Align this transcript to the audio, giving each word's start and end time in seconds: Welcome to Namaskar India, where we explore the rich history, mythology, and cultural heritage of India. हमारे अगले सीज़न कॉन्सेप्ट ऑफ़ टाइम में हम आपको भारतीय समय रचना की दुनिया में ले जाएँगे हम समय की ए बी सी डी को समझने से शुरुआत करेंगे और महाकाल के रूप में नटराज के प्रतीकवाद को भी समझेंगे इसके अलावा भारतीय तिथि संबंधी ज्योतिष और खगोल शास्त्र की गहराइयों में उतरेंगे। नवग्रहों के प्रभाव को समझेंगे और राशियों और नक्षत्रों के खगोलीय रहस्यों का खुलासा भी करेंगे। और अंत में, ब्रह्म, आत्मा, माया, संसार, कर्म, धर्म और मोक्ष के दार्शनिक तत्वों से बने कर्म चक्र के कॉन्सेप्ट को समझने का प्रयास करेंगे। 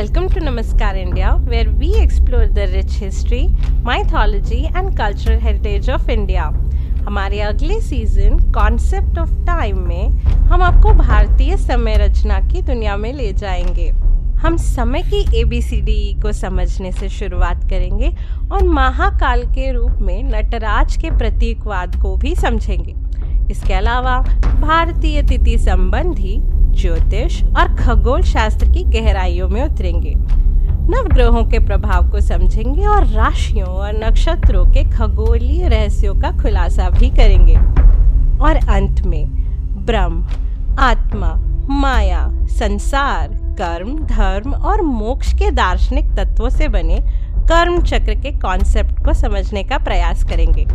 Welcome 0.00 0.30
to 0.30 0.40
Namaskar 0.40 0.96
India, 0.96 1.30
where 1.44 1.70
we 1.70 1.94
explore 1.94 2.46
the 2.48 2.66
rich 2.68 2.92
history, 2.92 3.54
mythology, 3.84 4.70
and 4.74 4.96
cultural 4.96 5.38
heritage 5.38 5.90
of 5.90 6.08
India. 6.08 6.44
हमारे 7.06 7.40
अगले 7.40 7.80
सीज़न 7.80 8.38
कॉन्सेप्ट 8.52 9.18
ऑफ़ 9.18 9.32
टाइम 9.46 9.80
में 9.88 10.10
हम 10.50 10.62
आपको 10.62 10.92
भारतीय 10.92 11.56
समय 11.56 11.96
रचना 12.00 12.38
की 12.48 12.62
दुनिया 12.62 12.96
में 12.96 13.12
ले 13.12 13.32
जाएँगे 13.32 13.88
हम 14.42 14.56
समय 14.56 15.02
की 15.10 15.20
ए 15.40 15.44
बी 15.44 15.60
सी 15.62 15.80
डी 15.80 16.20
को 16.22 16.32
समझने 16.32 16.92
से 16.92 17.08
शुरुआत 17.18 17.68
करेंगे 17.70 18.10
और 18.52 18.64
महाकाल 18.68 19.44
के 19.54 19.70
रूप 19.72 19.98
में 20.00 20.22
नटराज 20.30 20.96
के 21.02 21.10
प्रतीकवाद 21.18 22.00
को 22.02 22.16
भी 22.16 22.34
समझेंगे 22.36 22.94
इसके 23.50 23.74
अलावा 23.74 24.18
भारतीय 24.62 25.22
तिथि 25.28 25.58
संबंधी 25.58 26.40
ज्योतिष 26.72 27.42
और 27.44 27.74
खगोल 27.74 28.22
शास्त्र 28.22 28.68
की 28.68 28.84
गहराइयों 28.84 29.48
में 29.48 29.62
उतरेंगे। 29.62 30.14
नवग्रहों 30.90 31.44
के 31.44 31.58
प्रभाव 31.58 32.10
को 32.10 32.20
समझेंगे 32.20 32.86
और 32.86 33.06
राशियों 33.06 33.68
और 33.68 34.04
नक्षत्रों 34.04 34.64
के 34.66 34.84
खगोलीय 34.84 35.68
रहस्यों 35.68 36.14
का 36.14 36.30
खुलासा 36.30 36.90
भी 36.90 37.10
करेंगे। 37.10 37.56
और 38.44 38.56
अंत 38.56 39.00
में, 39.06 39.28
ब्रह्म, 39.86 40.26
आत्मा, 40.78 41.34
माया, 41.70 42.30
संसार, 42.32 43.28
कर्म, 43.58 43.98
धर्म 43.98 44.52
और 44.52 44.82
मोक्ष 44.82 45.32
के 45.34 45.50
दार्शनिक 45.50 46.12
तत्वों 46.12 46.48
से 46.48 46.68
बने 46.68 47.00
कर्म 47.48 47.82
चक्र 47.82 48.14
के 48.14 48.30
कॉन्सेप्ट 48.30 49.04
को 49.04 49.14
समझने 49.14 49.62
का 49.62 49.78
प्रयास 49.78 50.24
करेंगे। 50.24 50.66